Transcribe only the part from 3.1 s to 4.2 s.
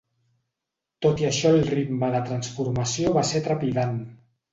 va ser trepidant.